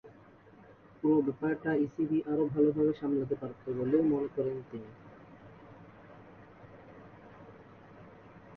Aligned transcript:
পুরো 0.97 1.17
ব্যাপারটা 1.21 1.71
ইসিবি 1.85 2.17
আরও 2.31 2.43
ভালোভাবে 2.53 2.93
সামলাতে 2.99 3.35
পারত 3.35 3.63
বলেও 3.77 4.03
মনে 4.11 4.29
করেন 4.35 4.57
তিনি। 4.69 4.89